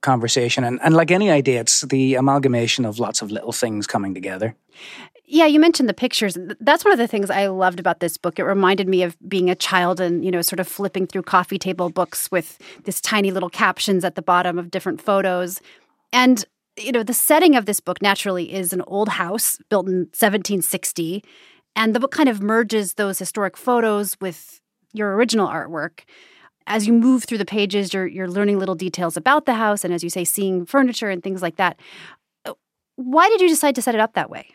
conversation. 0.00 0.64
And, 0.64 0.80
and 0.82 0.92
like 0.94 1.12
any 1.12 1.30
idea, 1.30 1.60
it's 1.60 1.82
the 1.82 2.16
amalgamation 2.16 2.84
of 2.84 2.98
lots 2.98 3.22
of 3.22 3.30
little 3.30 3.52
things 3.52 3.86
coming 3.86 4.12
together. 4.12 4.56
Yeah, 5.28 5.46
you 5.46 5.58
mentioned 5.58 5.88
the 5.88 5.94
pictures. 5.94 6.38
That's 6.60 6.84
one 6.84 6.92
of 6.92 6.98
the 6.98 7.08
things 7.08 7.30
I 7.30 7.48
loved 7.48 7.80
about 7.80 7.98
this 7.98 8.16
book. 8.16 8.38
It 8.38 8.44
reminded 8.44 8.88
me 8.88 9.02
of 9.02 9.16
being 9.28 9.50
a 9.50 9.56
child 9.56 10.00
and, 10.00 10.24
you 10.24 10.30
know, 10.30 10.40
sort 10.40 10.60
of 10.60 10.68
flipping 10.68 11.06
through 11.06 11.22
coffee 11.22 11.58
table 11.58 11.90
books 11.90 12.30
with 12.30 12.58
this 12.84 13.00
tiny 13.00 13.32
little 13.32 13.50
captions 13.50 14.04
at 14.04 14.14
the 14.14 14.22
bottom 14.22 14.56
of 14.56 14.70
different 14.70 15.00
photos. 15.00 15.60
And, 16.12 16.44
you 16.76 16.92
know, 16.92 17.02
the 17.02 17.12
setting 17.12 17.56
of 17.56 17.66
this 17.66 17.80
book 17.80 18.00
naturally 18.00 18.52
is 18.54 18.72
an 18.72 18.82
old 18.86 19.08
house 19.08 19.58
built 19.68 19.88
in 19.88 20.06
1760. 20.14 21.24
And 21.74 21.92
the 21.92 22.00
book 22.00 22.12
kind 22.12 22.28
of 22.28 22.40
merges 22.40 22.94
those 22.94 23.18
historic 23.18 23.56
photos 23.56 24.16
with 24.20 24.60
your 24.92 25.14
original 25.16 25.48
artwork. 25.48 26.00
As 26.68 26.86
you 26.86 26.92
move 26.92 27.24
through 27.24 27.38
the 27.38 27.44
pages, 27.44 27.92
you're 27.92 28.06
you're 28.06 28.30
learning 28.30 28.58
little 28.58 28.74
details 28.76 29.16
about 29.16 29.44
the 29.46 29.54
house 29.54 29.84
and 29.84 29.92
as 29.92 30.02
you 30.04 30.10
say 30.10 30.24
seeing 30.24 30.66
furniture 30.66 31.10
and 31.10 31.22
things 31.22 31.42
like 31.42 31.56
that. 31.56 31.78
Uh, 32.44 32.54
why 32.96 33.28
did 33.28 33.40
you 33.40 33.48
decide 33.48 33.74
to 33.74 33.82
set 33.82 33.94
it 33.94 34.00
up 34.00 34.14
that 34.14 34.30
way? 34.30 34.54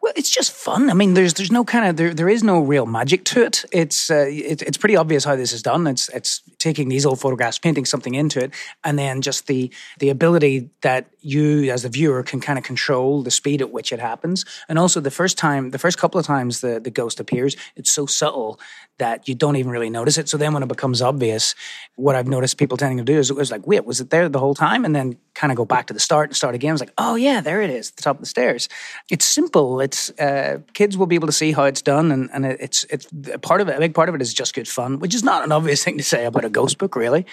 Well, 0.00 0.12
it's 0.16 0.30
just 0.30 0.52
fun. 0.52 0.88
I 0.90 0.94
mean, 0.94 1.14
there's 1.14 1.34
there's 1.34 1.52
no 1.52 1.64
kind 1.64 1.88
of 1.88 1.96
there 1.96 2.14
there 2.14 2.28
is 2.28 2.42
no 2.42 2.60
real 2.60 2.86
magic 2.86 3.24
to 3.26 3.44
it. 3.44 3.64
It's 3.72 4.10
uh, 4.10 4.26
it, 4.28 4.62
it's 4.62 4.78
pretty 4.78 4.96
obvious 4.96 5.24
how 5.24 5.36
this 5.36 5.52
is 5.52 5.62
done. 5.62 5.86
It's 5.86 6.08
it's 6.10 6.42
taking 6.58 6.88
these 6.88 7.04
old 7.04 7.20
photographs, 7.20 7.58
painting 7.58 7.84
something 7.84 8.14
into 8.14 8.42
it, 8.42 8.52
and 8.84 8.98
then 8.98 9.20
just 9.20 9.46
the 9.46 9.70
the 9.98 10.08
ability 10.08 10.70
that 10.80 11.10
you 11.20 11.70
as 11.70 11.82
the 11.82 11.90
viewer 11.90 12.22
can 12.22 12.40
kind 12.40 12.58
of 12.58 12.64
control 12.64 13.22
the 13.22 13.30
speed 13.30 13.60
at 13.60 13.70
which 13.70 13.92
it 13.92 14.00
happens, 14.00 14.44
and 14.68 14.78
also 14.78 15.00
the 15.00 15.10
first 15.10 15.36
time, 15.36 15.70
the 15.70 15.78
first 15.78 15.98
couple 15.98 16.18
of 16.18 16.26
times 16.26 16.60
the 16.60 16.80
the 16.80 16.90
ghost 16.90 17.20
appears, 17.20 17.56
it's 17.76 17.90
so 17.90 18.06
subtle 18.06 18.58
that 19.00 19.28
you 19.28 19.34
don't 19.34 19.56
even 19.56 19.72
really 19.72 19.90
notice 19.90 20.18
it. 20.18 20.28
So 20.28 20.36
then 20.36 20.52
when 20.52 20.62
it 20.62 20.68
becomes 20.68 21.00
obvious, 21.00 21.54
what 21.96 22.16
I've 22.16 22.28
noticed 22.28 22.58
people 22.58 22.76
tending 22.76 22.98
to 22.98 23.04
do 23.04 23.18
is 23.18 23.30
it 23.30 23.36
was 23.36 23.50
like, 23.50 23.66
wait, 23.66 23.86
was 23.86 24.00
it 24.00 24.10
there 24.10 24.28
the 24.28 24.38
whole 24.38 24.54
time? 24.54 24.84
And 24.84 24.94
then 24.94 25.16
kind 25.34 25.50
of 25.50 25.56
go 25.56 25.64
back 25.64 25.86
to 25.86 25.94
the 25.94 26.00
start 26.00 26.28
and 26.28 26.36
start 26.36 26.54
again. 26.54 26.74
It's 26.74 26.82
like, 26.82 26.92
oh 26.98 27.14
yeah, 27.14 27.40
there 27.40 27.62
it 27.62 27.70
is, 27.70 27.92
the 27.92 28.02
top 28.02 28.16
of 28.16 28.20
the 28.20 28.26
stairs. 28.26 28.68
It's 29.10 29.24
simple 29.24 29.49
simple. 29.50 29.80
It's 29.80 30.10
uh, 30.18 30.60
kids 30.74 30.96
will 30.96 31.06
be 31.06 31.16
able 31.16 31.26
to 31.26 31.32
see 31.32 31.52
how 31.52 31.64
it's 31.64 31.82
done, 31.82 32.12
and, 32.12 32.30
and 32.32 32.46
it's 32.46 32.84
it's 32.84 33.06
part 33.42 33.60
of 33.60 33.68
it. 33.68 33.76
A 33.76 33.80
big 33.80 33.94
part 33.94 34.08
of 34.08 34.14
it 34.14 34.22
is 34.22 34.32
just 34.32 34.54
good 34.54 34.68
fun, 34.68 35.00
which 35.00 35.14
is 35.14 35.24
not 35.24 35.44
an 35.44 35.52
obvious 35.52 35.82
thing 35.82 35.98
to 35.98 36.04
say 36.04 36.24
about 36.24 36.44
a 36.44 36.50
ghost 36.50 36.78
book, 36.78 36.96
really. 36.96 37.26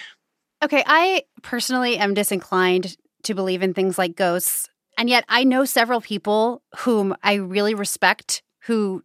Okay, 0.62 0.82
I 0.86 1.22
personally 1.42 1.98
am 1.98 2.14
disinclined 2.14 2.96
to 3.22 3.34
believe 3.34 3.62
in 3.62 3.74
things 3.74 3.98
like 3.98 4.16
ghosts, 4.16 4.68
and 4.96 5.08
yet 5.08 5.24
I 5.28 5.44
know 5.44 5.64
several 5.64 6.00
people 6.00 6.62
whom 6.78 7.14
I 7.22 7.34
really 7.34 7.74
respect 7.74 8.42
who 8.62 9.04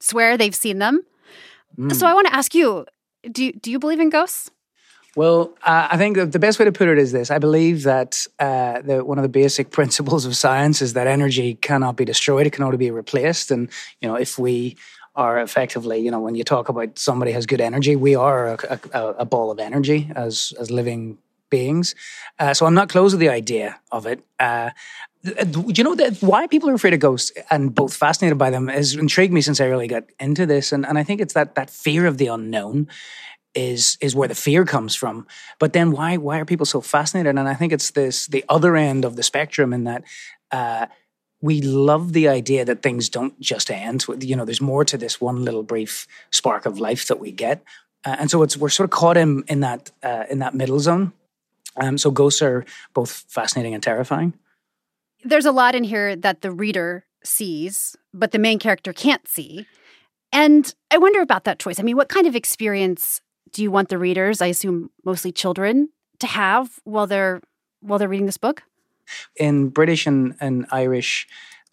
swear 0.00 0.36
they've 0.36 0.54
seen 0.54 0.78
them. 0.78 1.02
Mm. 1.78 1.94
So 1.94 2.06
I 2.06 2.14
want 2.14 2.26
to 2.26 2.34
ask 2.34 2.54
you: 2.54 2.86
Do 3.30 3.52
do 3.52 3.70
you 3.70 3.78
believe 3.78 4.00
in 4.00 4.10
ghosts? 4.10 4.50
Well, 5.16 5.54
uh, 5.62 5.88
I 5.90 5.96
think 5.96 6.16
the 6.32 6.38
best 6.38 6.58
way 6.58 6.64
to 6.64 6.72
put 6.72 6.88
it 6.88 6.98
is 6.98 7.12
this: 7.12 7.30
I 7.30 7.38
believe 7.38 7.82
that 7.84 8.26
uh, 8.38 8.82
the, 8.82 9.04
one 9.04 9.18
of 9.18 9.22
the 9.22 9.28
basic 9.28 9.70
principles 9.78 10.24
of 10.24 10.36
science 10.36 10.82
is 10.82 10.92
that 10.92 11.06
energy 11.06 11.54
cannot 11.54 11.96
be 11.96 12.04
destroyed; 12.04 12.46
it 12.46 12.52
can 12.52 12.64
only 12.64 12.76
be 12.76 12.90
replaced. 12.90 13.50
And 13.50 13.68
you 14.00 14.08
know, 14.08 14.16
if 14.16 14.38
we 14.38 14.76
are 15.16 15.40
effectively, 15.40 15.98
you 15.98 16.10
know, 16.10 16.20
when 16.20 16.34
you 16.34 16.44
talk 16.44 16.68
about 16.68 16.98
somebody 16.98 17.32
has 17.32 17.46
good 17.46 17.60
energy, 17.60 17.96
we 17.96 18.14
are 18.14 18.54
a, 18.54 18.80
a, 18.92 19.06
a 19.20 19.24
ball 19.24 19.50
of 19.50 19.58
energy 19.58 20.10
as 20.14 20.52
as 20.60 20.70
living 20.70 21.18
beings. 21.50 21.94
Uh, 22.38 22.54
so 22.54 22.66
I'm 22.66 22.74
not 22.74 22.88
close 22.88 23.12
to 23.12 23.16
the 23.16 23.30
idea 23.30 23.80
of 23.90 24.06
it. 24.06 24.22
Uh, 24.38 24.70
you 25.24 25.82
know 25.82 25.96
that 25.96 26.18
why 26.20 26.46
people 26.46 26.70
are 26.70 26.74
afraid 26.74 26.94
of 26.94 27.00
ghosts 27.00 27.32
and 27.50 27.74
both 27.74 27.94
fascinated 27.94 28.38
by 28.38 28.50
them 28.50 28.68
has 28.68 28.94
intrigued 28.94 29.32
me 29.32 29.40
since 29.40 29.60
I 29.60 29.64
really 29.64 29.88
got 29.88 30.04
into 30.20 30.46
this, 30.46 30.70
and, 30.70 30.86
and 30.86 30.96
I 30.96 31.02
think 31.02 31.20
it's 31.20 31.34
that 31.34 31.56
that 31.56 31.70
fear 31.70 32.06
of 32.06 32.18
the 32.18 32.28
unknown 32.28 32.88
is 33.54 33.98
is 34.00 34.14
where 34.14 34.28
the 34.28 34.34
fear 34.34 34.64
comes 34.64 34.94
from. 34.94 35.26
But 35.58 35.72
then 35.72 35.90
why 35.90 36.16
why 36.16 36.38
are 36.38 36.44
people 36.44 36.66
so 36.66 36.80
fascinated? 36.80 37.36
And 37.38 37.48
I 37.48 37.54
think 37.54 37.72
it's 37.72 37.90
this 37.90 38.26
the 38.26 38.44
other 38.48 38.76
end 38.76 39.04
of 39.04 39.16
the 39.16 39.22
spectrum 39.22 39.72
in 39.72 39.84
that 39.84 40.04
uh, 40.50 40.86
we 41.40 41.60
love 41.62 42.12
the 42.12 42.28
idea 42.28 42.64
that 42.64 42.82
things 42.82 43.08
don't 43.08 43.38
just 43.40 43.70
end. 43.70 44.04
You 44.20 44.36
know, 44.36 44.44
there's 44.44 44.60
more 44.60 44.84
to 44.84 44.98
this 44.98 45.20
one 45.20 45.44
little 45.44 45.62
brief 45.62 46.06
spark 46.30 46.66
of 46.66 46.78
life 46.78 47.06
that 47.08 47.20
we 47.20 47.32
get, 47.32 47.62
uh, 48.04 48.16
and 48.18 48.30
so 48.30 48.42
it's 48.42 48.56
we're 48.56 48.68
sort 48.68 48.86
of 48.86 48.90
caught 48.90 49.16
in 49.16 49.44
in 49.48 49.60
that 49.60 49.90
uh, 50.02 50.24
in 50.30 50.38
that 50.40 50.54
middle 50.54 50.80
zone. 50.80 51.12
Um, 51.76 51.96
so 51.96 52.10
ghosts 52.10 52.42
are 52.42 52.64
both 52.92 53.24
fascinating 53.28 53.74
and 53.74 53.82
terrifying. 53.82 54.34
There's 55.24 55.46
a 55.46 55.52
lot 55.52 55.74
in 55.74 55.84
here 55.84 56.16
that 56.16 56.42
the 56.42 56.50
reader 56.50 57.04
sees, 57.22 57.96
but 58.12 58.32
the 58.32 58.38
main 58.38 58.58
character 58.58 58.92
can't 58.92 59.26
see. 59.28 59.66
And 60.32 60.74
I 60.90 60.98
wonder 60.98 61.20
about 61.20 61.44
that 61.44 61.58
choice. 61.58 61.78
I 61.78 61.82
mean, 61.82 61.96
what 61.96 62.08
kind 62.08 62.26
of 62.26 62.36
experience 62.36 63.20
do 63.52 63.62
you 63.62 63.70
want 63.70 63.88
the 63.88 63.98
readers, 63.98 64.40
I 64.40 64.46
assume 64.46 64.90
mostly 65.04 65.32
children, 65.32 65.90
to 66.20 66.26
have 66.26 66.80
while 66.84 67.06
they're 67.06 67.40
while 67.80 67.98
they're 67.98 68.08
reading 68.08 68.26
this 68.26 68.38
book? 68.38 68.62
In 69.36 69.68
British 69.68 70.06
and, 70.06 70.34
and 70.40 70.66
Irish 70.70 71.26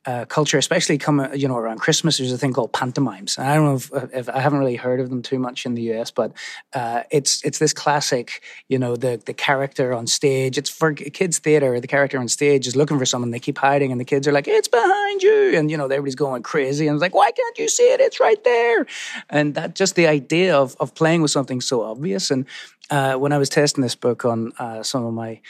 uh, 0.06 0.26
culture, 0.26 0.58
especially 0.58 0.98
come 0.98 1.28
you 1.34 1.48
know 1.48 1.58
around 1.58 1.80
Christmas, 1.80 2.18
there's 2.18 2.32
a 2.32 2.38
thing 2.38 2.54
called 2.54 2.72
pantomimes. 2.74 3.40
I 3.40 3.56
don't 3.56 3.66
know 3.66 3.76
if, 3.76 4.14
if, 4.14 4.30
I 4.30 4.40
haven't 4.40 4.60
really 4.60 4.76
heard 4.76 5.00
of 5.00 5.10
them 5.10 5.22
too 5.22 5.40
much 5.40 5.66
in 5.66 5.74
the 5.74 5.94
US, 5.94 6.12
but 6.12 6.32
uh, 6.74 7.04
it's 7.12 7.44
it's 7.44 7.58
this 7.58 7.74
classic, 7.74 8.44
you 8.70 8.78
know, 8.78 8.96
the 8.96 9.22
the 9.26 9.34
character 9.34 9.94
on 9.94 10.06
stage. 10.06 10.58
It's 10.58 10.70
for 10.70 10.94
kids 10.94 11.40
theater. 11.40 11.80
The 11.80 11.88
character 11.88 12.20
on 12.20 12.28
stage 12.28 12.68
is 12.68 12.76
looking 12.76 13.00
for 13.00 13.06
someone. 13.06 13.32
They 13.32 13.40
keep 13.40 13.58
hiding, 13.58 13.92
and 13.92 14.00
the 14.00 14.06
kids 14.06 14.28
are 14.28 14.32
like, 14.32 14.48
"It's 14.48 14.68
behind 14.68 15.24
you," 15.24 15.54
and 15.56 15.72
you 15.72 15.78
know 15.78 15.86
everybody's 15.86 16.16
going 16.16 16.44
crazy, 16.44 16.88
and 16.88 16.96
it's 16.96 17.02
like, 17.02 17.16
"Why 17.16 17.32
can't 17.32 17.58
you 17.58 17.68
see 17.68 17.92
it? 17.92 18.00
It's 18.00 18.20
right 18.20 18.44
there." 18.44 18.86
And 19.30 19.56
that 19.56 19.76
just 19.76 19.96
the 19.96 20.08
idea 20.08 20.56
of 20.56 20.76
of 20.80 20.94
playing 20.94 21.24
with 21.24 21.32
something 21.32 21.62
so 21.62 21.82
obvious. 21.82 22.30
And 22.30 22.46
uh, 22.92 23.16
when 23.16 23.32
I 23.32 23.38
was 23.38 23.50
testing 23.50 23.82
this 23.82 23.96
book 23.96 24.26
on 24.26 24.52
uh, 24.60 24.84
some 24.84 25.04
of 25.06 25.14
my 25.14 25.42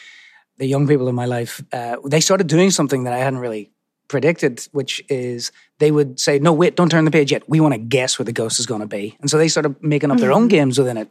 the 0.58 0.66
young 0.66 0.88
people 0.88 1.10
in 1.10 1.16
my 1.16 1.26
life, 1.26 1.62
uh, 1.74 1.98
they 2.06 2.22
started 2.22 2.48
doing 2.48 2.72
something 2.72 3.04
that 3.04 3.14
I 3.14 3.18
hadn't 3.18 3.40
really 3.40 3.72
predicted, 4.08 4.68
which 4.72 5.02
is 5.10 5.52
they 5.80 5.92
would 5.92 6.20
say, 6.20 6.40
"No, 6.40 6.54
wait, 6.54 6.76
don't 6.76 6.90
turn 6.90 7.06
the 7.06 7.12
page 7.12 7.32
yet. 7.32 7.48
We 7.50 7.60
want 7.60 7.74
to 7.74 7.80
guess 7.80 8.18
where 8.18 8.26
the 8.26 8.32
ghost 8.32 8.60
is 8.60 8.66
going 8.66 8.82
to 8.82 8.88
be," 8.88 9.16
and 9.20 9.30
so 9.30 9.38
they 9.38 9.48
started 9.48 9.82
making 9.82 10.12
up 10.12 10.18
mm-hmm. 10.18 10.22
their 10.22 10.32
own 10.32 10.44
mm-hmm. 10.44 10.50
games 10.50 10.78
within 10.78 10.98
it. 10.98 11.10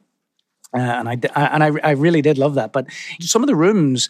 Uh, 0.74 0.80
and 0.80 1.08
I 1.08 1.12
and 1.36 1.62
I, 1.62 1.70
I 1.82 1.90
really 1.92 2.22
did 2.22 2.38
love 2.38 2.54
that. 2.54 2.72
But 2.72 2.86
some 3.20 3.42
of 3.42 3.46
the 3.46 3.54
rooms, 3.54 4.08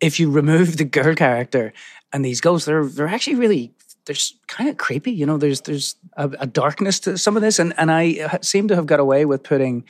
if 0.00 0.18
you 0.18 0.30
remove 0.30 0.76
the 0.76 0.84
girl 0.84 1.14
character 1.14 1.72
and 2.12 2.24
these 2.24 2.40
ghosts, 2.40 2.66
they're 2.66 2.86
they're 2.86 3.08
actually 3.08 3.36
really 3.36 3.72
they're 4.04 4.16
kind 4.48 4.68
of 4.68 4.76
creepy. 4.76 5.12
You 5.12 5.26
know, 5.26 5.38
there's 5.38 5.60
there's 5.62 5.96
a, 6.14 6.30
a, 6.40 6.46
darkness 6.46 7.00
to 7.00 7.18
some 7.18 7.36
of 7.36 7.42
this, 7.42 7.58
and 7.58 7.72
and 7.76 7.90
I 7.90 8.38
seem 8.42 8.68
to 8.68 8.74
have 8.74 8.86
got 8.86 9.00
away 9.00 9.24
with 9.24 9.42
putting. 9.42 9.84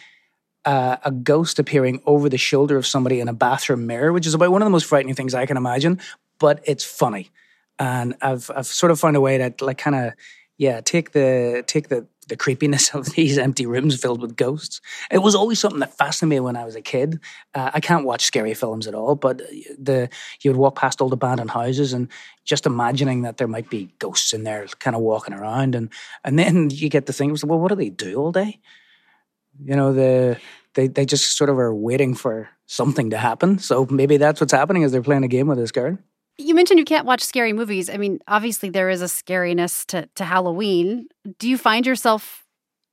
Uh, 0.64 0.96
a 1.04 1.12
ghost 1.12 1.60
appearing 1.60 2.02
over 2.06 2.28
the 2.28 2.36
shoulder 2.36 2.76
of 2.76 2.84
somebody 2.84 3.20
in 3.20 3.28
a 3.28 3.32
bathroom 3.32 3.86
mirror, 3.86 4.12
which 4.12 4.26
is 4.26 4.34
about 4.34 4.50
one 4.50 4.60
of 4.60 4.66
the 4.66 4.70
most 4.70 4.86
frightening 4.86 5.14
things 5.14 5.32
I 5.32 5.46
can 5.46 5.56
imagine, 5.56 6.00
but 6.40 6.60
it's 6.64 6.82
funny 6.82 7.30
and 7.78 8.14
I've 8.20 8.50
I've 8.54 8.66
sort 8.66 8.92
of 8.92 9.00
found 9.00 9.16
a 9.16 9.20
way 9.20 9.38
to 9.38 9.64
like 9.64 9.78
kind 9.78 9.96
of 9.96 10.12
yeah 10.58 10.80
take 10.80 11.12
the 11.12 11.64
take 11.66 11.88
the 11.88 12.06
the 12.28 12.36
creepiness 12.36 12.90
of 12.94 13.06
these 13.12 13.38
empty 13.38 13.66
rooms 13.66 14.00
filled 14.00 14.20
with 14.20 14.36
ghosts. 14.36 14.80
It 15.10 15.18
was 15.18 15.34
always 15.34 15.60
something 15.60 15.80
that 15.80 15.96
fascinated 15.96 16.30
me 16.30 16.40
when 16.40 16.56
I 16.56 16.64
was 16.64 16.76
a 16.76 16.82
kid. 16.82 17.20
Uh, 17.54 17.70
I 17.72 17.80
can't 17.80 18.04
watch 18.04 18.24
scary 18.24 18.54
films 18.54 18.86
at 18.86 18.94
all, 18.94 19.14
but 19.14 19.38
the 19.78 20.08
you 20.40 20.50
would 20.50 20.58
walk 20.58 20.76
past 20.76 21.00
old 21.00 21.12
abandoned 21.12 21.50
houses 21.50 21.92
and 21.92 22.08
just 22.44 22.66
imagining 22.66 23.22
that 23.22 23.36
there 23.36 23.48
might 23.48 23.70
be 23.70 23.90
ghosts 23.98 24.32
in 24.32 24.44
there, 24.44 24.66
kind 24.78 24.96
of 24.96 25.02
walking 25.02 25.34
around, 25.34 25.74
and 25.74 25.90
and 26.24 26.38
then 26.38 26.70
you 26.70 26.88
get 26.88 27.06
the 27.06 27.12
thing. 27.12 27.36
Well, 27.44 27.58
what 27.58 27.68
do 27.68 27.76
they 27.76 27.90
do 27.90 28.16
all 28.16 28.32
day? 28.32 28.58
You 29.62 29.76
know, 29.76 29.92
the 29.92 30.38
they 30.74 30.88
they 30.88 31.06
just 31.06 31.36
sort 31.36 31.50
of 31.50 31.58
are 31.58 31.74
waiting 31.74 32.14
for 32.14 32.48
something 32.66 33.10
to 33.10 33.18
happen. 33.18 33.58
So 33.58 33.86
maybe 33.88 34.16
that's 34.16 34.40
what's 34.40 34.52
happening 34.52 34.82
is 34.82 34.92
they're 34.92 35.02
playing 35.02 35.24
a 35.24 35.28
game 35.28 35.46
with 35.46 35.58
this 35.58 35.72
girl. 35.72 35.98
You 36.38 36.54
mentioned 36.54 36.78
you 36.78 36.84
can't 36.84 37.06
watch 37.06 37.22
scary 37.22 37.52
movies. 37.52 37.88
I 37.88 37.96
mean, 37.96 38.20
obviously 38.28 38.68
there 38.68 38.90
is 38.90 39.00
a 39.00 39.06
scariness 39.06 39.86
to, 39.86 40.08
to 40.16 40.24
Halloween. 40.24 41.08
Do 41.38 41.48
you 41.48 41.56
find 41.56 41.86
yourself 41.86 42.44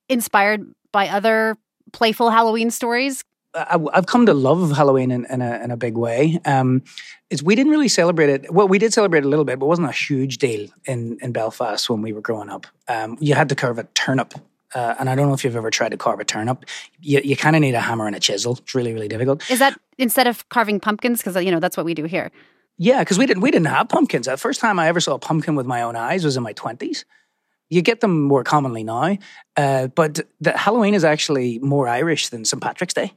inspired 0.08 0.74
by 0.92 1.10
other 1.10 1.58
playful 1.92 2.30
Halloween 2.30 2.72
stories? 2.72 3.24
I, 3.56 3.80
have 3.94 4.08
come 4.08 4.26
to 4.26 4.34
love 4.34 4.76
Halloween 4.76 5.12
in, 5.12 5.26
in, 5.26 5.42
a, 5.42 5.64
in 5.64 5.72
a 5.72 5.78
big 5.78 5.96
way. 5.96 6.40
Um, 6.46 6.84
is 7.30 7.44
we 7.44 7.56
didn't 7.56 7.72
really 7.72 7.88
celebrate 7.88 8.30
it. 8.30 8.52
Well, 8.54 8.68
we 8.68 8.80
did 8.80 8.94
celebrate 8.94 9.20
it 9.20 9.26
a 9.26 9.30
little 9.30 9.46
bit, 9.46 9.60
but 9.60 9.66
it 9.66 9.70
wasn't 9.70 9.90
a 9.90 9.92
huge 9.92 10.38
deal 10.38 10.70
in, 10.86 11.18
in 11.22 11.32
Belfast 11.34 11.90
when 11.90 12.02
we 12.02 12.14
were 12.14 12.22
growing 12.22 12.50
up. 12.50 12.66
Um, 12.88 13.18
you 13.20 13.36
had 13.36 13.50
to 13.50 13.56
carve 13.56 13.78
a 13.78 13.84
turnip. 13.94 14.34
Uh, 14.74 14.96
and 15.00 15.08
I 15.08 15.14
don't 15.14 15.28
know 15.28 15.36
if 15.36 15.44
you've 15.44 15.56
ever 15.56 15.70
tried 15.70 15.90
to 15.90 15.98
carve 15.98 16.20
a 16.20 16.26
turnip. 16.26 16.66
You, 17.00 17.22
you 17.24 17.36
kind 17.36 17.56
of 17.56 17.62
need 17.62 17.76
a 17.76 17.80
hammer 17.80 18.08
and 18.08 18.16
a 18.16 18.20
chisel. 18.20 18.54
It's 18.54 18.74
really, 18.74 18.92
really 18.92 19.08
difficult. 19.08 19.48
Is 19.52 19.60
that 19.60 19.80
instead 20.00 20.26
of 20.26 20.50
carving 20.50 20.80
pumpkins? 20.80 21.20
Because, 21.20 21.44
you 21.44 21.52
know, 21.52 21.60
that's 21.60 21.78
what 21.78 21.86
we 21.86 21.94
do 21.94 22.06
here. 22.06 22.32
Yeah, 22.78 23.00
because 23.00 23.18
we 23.18 23.26
didn't 23.26 23.42
we 23.42 23.52
didn't 23.52 23.68
have 23.68 23.90
pumpkins. 23.90 24.26
The 24.26 24.38
first 24.38 24.60
time 24.60 24.80
I 24.80 24.88
ever 24.88 25.00
saw 25.00 25.16
a 25.16 25.20
pumpkin 25.20 25.56
with 25.56 25.66
my 25.66 25.84
own 25.84 25.96
eyes 25.96 26.24
was 26.24 26.38
in 26.38 26.44
my 26.44 26.54
twenties. 26.54 27.06
You 27.70 27.82
get 27.82 28.02
them 28.02 28.24
more 28.24 28.44
commonly 28.44 28.84
now, 28.84 29.18
uh, 29.58 29.88
but 29.88 30.20
the 30.40 30.58
Halloween 30.58 30.94
is 30.94 31.04
actually 31.04 31.60
more 31.60 31.88
Irish 31.88 32.30
than 32.30 32.46
St 32.46 32.62
Patrick's 32.62 32.94
Day 32.94 33.14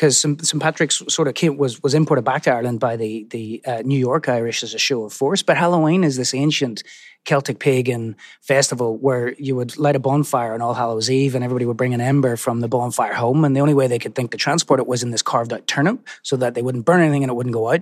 because 0.00 0.18
St. 0.18 0.60
Patrick's 0.60 1.02
sort 1.08 1.28
of 1.28 1.34
came, 1.34 1.58
was 1.58 1.82
was 1.82 1.92
imported 1.92 2.22
back 2.22 2.44
to 2.44 2.50
Ireland 2.50 2.80
by 2.80 2.96
the 2.96 3.26
the 3.30 3.62
uh, 3.66 3.82
New 3.84 3.98
York 3.98 4.28
Irish 4.28 4.62
as 4.62 4.72
a 4.72 4.78
show 4.78 5.04
of 5.04 5.12
force. 5.12 5.42
But 5.42 5.58
Halloween 5.58 6.04
is 6.04 6.16
this 6.16 6.32
ancient 6.32 6.82
Celtic 7.24 7.58
pagan 7.58 8.16
festival 8.40 8.96
where 8.96 9.34
you 9.34 9.54
would 9.54 9.76
light 9.78 9.94
a 9.94 9.98
bonfire 9.98 10.54
on 10.54 10.62
All 10.62 10.74
Hallows 10.74 11.10
Eve, 11.10 11.34
and 11.34 11.44
everybody 11.44 11.66
would 11.66 11.76
bring 11.76 11.94
an 11.94 12.00
ember 12.00 12.36
from 12.36 12.60
the 12.60 12.68
bonfire 12.68 13.14
home, 13.14 13.44
and 13.44 13.54
the 13.54 13.60
only 13.60 13.74
way 13.74 13.86
they 13.86 13.98
could 13.98 14.14
think 14.14 14.30
to 14.30 14.36
transport 14.36 14.80
it 14.80 14.86
was 14.86 15.02
in 15.02 15.10
this 15.10 15.22
carved 15.22 15.52
out 15.52 15.66
turnip, 15.66 16.06
so 16.22 16.36
that 16.36 16.54
they 16.54 16.62
wouldn't 16.62 16.84
burn 16.84 17.00
anything 17.00 17.22
and 17.22 17.30
it 17.30 17.34
wouldn't 17.34 17.52
go 17.52 17.70
out. 17.70 17.80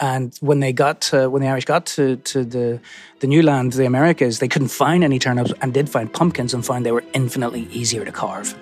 And 0.00 0.36
when 0.40 0.60
they 0.60 0.72
got 0.72 1.00
to, 1.02 1.30
when 1.30 1.40
the 1.42 1.48
Irish 1.48 1.64
got 1.64 1.86
to 1.86 2.16
to 2.16 2.44
the 2.44 2.80
the 3.20 3.26
new 3.26 3.42
land, 3.42 3.72
the 3.72 3.86
Americas, 3.86 4.38
they 4.38 4.48
couldn't 4.48 4.68
find 4.68 5.02
any 5.02 5.18
turnips 5.18 5.52
and 5.60 5.72
did 5.72 5.88
find 5.88 6.12
pumpkins 6.12 6.52
and 6.52 6.64
found 6.64 6.84
they 6.84 6.92
were 6.92 7.04
infinitely 7.14 7.62
easier 7.70 8.04
to 8.04 8.12
carve. 8.12 8.54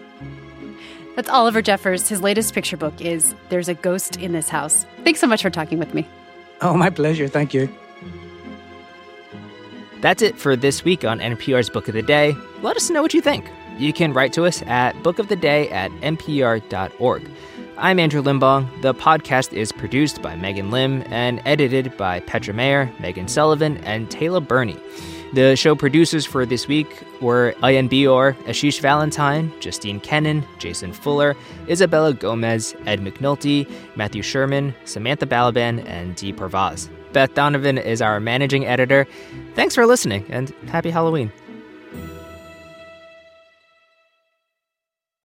That's 1.17 1.29
Oliver 1.29 1.61
Jeffers. 1.61 2.09
His 2.09 2.23
latest 2.23 2.55
picture 2.55 2.77
book 2.77 3.01
is 3.01 3.35
There's 3.51 3.69
a 3.69 3.75
Ghost 3.75 4.17
in 4.17 4.33
This 4.33 4.49
House. 4.49 4.87
Thanks 5.05 5.21
so 5.21 5.27
much 5.27 5.43
for 5.43 5.51
talking 5.51 5.79
with 5.79 5.93
me. 5.93 6.09
Oh, 6.63 6.75
my 6.75 6.89
pleasure. 6.91 7.29
Thank 7.29 7.53
you. 7.53 7.69
That's 10.03 10.21
it 10.21 10.37
for 10.37 10.57
this 10.57 10.85
week 10.85 11.05
on 11.05 11.21
NPR's 11.21 11.71
Book 11.71 11.87
of 11.87 11.95
the 11.95 12.03
Day. 12.03 12.37
Let 12.61 12.77
us 12.77 12.91
know 12.91 13.03
what 13.03 13.15
you 13.15 13.21
think. 13.21 13.49
You 13.79 13.93
can 13.93 14.13
write 14.13 14.33
to 14.33 14.45
us 14.45 14.61
at 14.63 14.97
bookoftheday 14.97 15.71
at 15.71 15.93
npr.org. 15.93 17.31
I'm 17.79 18.01
Andrew 18.01 18.21
Limbong. 18.21 18.83
The 18.83 18.95
podcast 18.95 19.53
is 19.53 19.71
produced 19.71 20.21
by 20.21 20.35
Megan 20.35 20.73
Lim 20.73 21.05
and 21.07 21.41
edited 21.45 21.97
by 21.97 22.19
Petra 22.19 22.53
Mayer, 22.53 22.93
Megan 22.99 23.29
Sullivan, 23.29 23.77
and 23.79 24.11
Taylor 24.11 24.41
Burney. 24.41 24.77
The 25.35 25.55
show 25.55 25.77
producers 25.77 26.27
for 26.27 26.45
this 26.45 26.67
week 26.67 27.05
were 27.21 27.55
Ayan 27.63 27.89
Bior, 27.89 28.35
Ashish 28.47 28.81
Valentine, 28.81 29.53
Justine 29.61 30.01
Kenin, 30.01 30.45
Jason 30.59 30.93
Fuller, 30.93 31.37
Isabella 31.69 32.13
Gomez, 32.13 32.75
Ed 32.87 33.01
McNulty, 33.01 33.71
Matthew 33.95 34.23
Sherman, 34.23 34.75
Samantha 34.85 35.27
Balaban, 35.27 35.87
and 35.87 36.17
Dee 36.17 36.33
Parvaz. 36.33 36.89
Beth 37.13 37.35
Donovan 37.35 37.79
is 37.79 38.01
our 38.03 38.21
managing 38.21 38.67
editor. 38.67 39.07
Thanks 39.55 39.75
for 39.75 39.87
listening, 39.87 40.25
and 40.29 40.51
happy 40.69 40.91
Halloween. 40.91 41.33